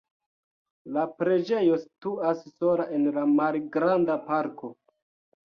La 0.95 1.03
preĝejo 1.19 1.77
situas 1.81 2.41
sola 2.63 2.89
en 2.99 3.07
malgranda 3.37 4.19
parko. 4.33 4.73